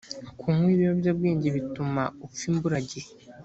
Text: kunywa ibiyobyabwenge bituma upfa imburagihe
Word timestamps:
kunywa 0.39 0.69
ibiyobyabwenge 0.73 1.47
bituma 1.55 2.03
upfa 2.25 2.43
imburagihe 2.49 3.09